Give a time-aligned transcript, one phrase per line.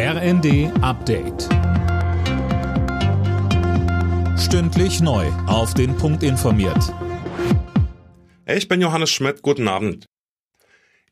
[0.00, 1.48] RND Update.
[4.38, 5.26] Stündlich neu.
[5.48, 6.94] Auf den Punkt informiert.
[8.46, 9.42] Ich bin Johannes Schmidt.
[9.42, 10.06] Guten Abend.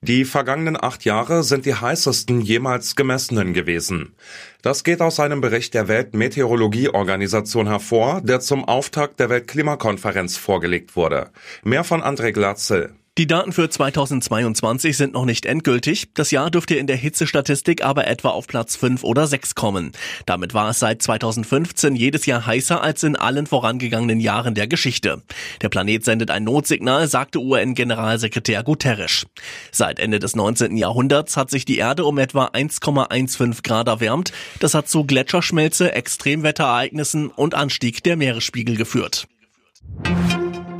[0.03, 4.14] Die vergangenen acht Jahre sind die heißesten jemals gemessenen gewesen.
[4.62, 11.32] Das geht aus einem Bericht der Weltmeteorologieorganisation hervor, der zum Auftakt der Weltklimakonferenz vorgelegt wurde.
[11.64, 12.95] Mehr von André Glatzel.
[13.19, 16.09] Die Daten für 2022 sind noch nicht endgültig.
[16.12, 19.93] Das Jahr dürfte in der Hitzestatistik aber etwa auf Platz 5 oder 6 kommen.
[20.27, 25.23] Damit war es seit 2015 jedes Jahr heißer als in allen vorangegangenen Jahren der Geschichte.
[25.63, 29.25] Der Planet sendet ein Notsignal, sagte UN-Generalsekretär Guterres.
[29.73, 30.76] Seit Ende des 19.
[30.76, 34.31] Jahrhunderts hat sich die Erde um etwa 1,15 Grad erwärmt.
[34.61, 39.27] Das hat zu Gletscherschmelze, Extremwetterereignissen und Anstieg der Meeresspiegel geführt.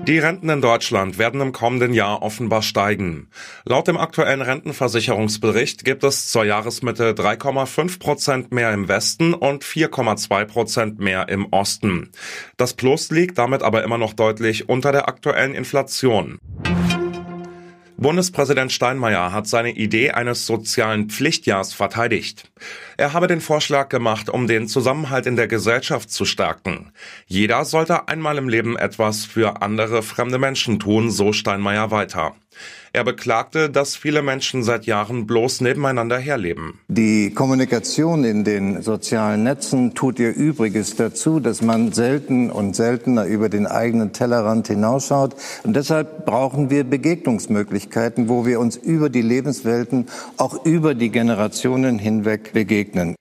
[0.07, 3.27] Die Renten in Deutschland werden im kommenden Jahr offenbar steigen.
[3.65, 10.45] Laut dem aktuellen Rentenversicherungsbericht gibt es zur Jahresmitte 3,5 Prozent mehr im Westen und 4,2
[10.45, 12.13] Prozent mehr im Osten.
[12.57, 16.39] Das Plus liegt damit aber immer noch deutlich unter der aktuellen Inflation.
[17.99, 22.51] Bundespräsident Steinmeier hat seine Idee eines sozialen Pflichtjahrs verteidigt.
[22.99, 26.93] Er habe den Vorschlag gemacht, um den Zusammenhalt in der Gesellschaft zu stärken.
[27.27, 32.35] Jeder sollte einmal im Leben etwas für andere fremde Menschen tun, so Steinmeier weiter.
[32.93, 36.81] Er beklagte, dass viele Menschen seit Jahren bloß nebeneinander herleben.
[36.89, 43.27] Die Kommunikation in den sozialen Netzen tut ihr Übriges dazu, dass man selten und seltener
[43.27, 45.37] über den eigenen Tellerrand hinausschaut.
[45.63, 50.07] Und deshalb brauchen wir Begegnungsmöglichkeiten, wo wir uns über die Lebenswelten,
[50.39, 53.15] auch über die Generationen hinweg begegnen.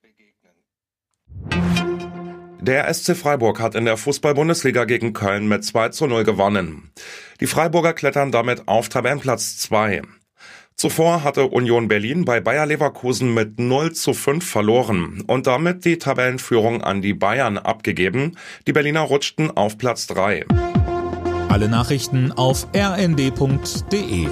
[2.66, 6.90] Der SC Freiburg hat in der Fußball-Bundesliga gegen Köln mit 2 zu 0 gewonnen.
[7.38, 10.02] Die Freiburger klettern damit auf Tabellenplatz 2.
[10.74, 15.98] Zuvor hatte Union Berlin bei Bayer Leverkusen mit 0 zu 5 verloren und damit die
[15.98, 18.36] Tabellenführung an die Bayern abgegeben.
[18.66, 20.46] Die Berliner rutschten auf Platz 3.
[21.48, 24.26] Alle Nachrichten auf rnd.de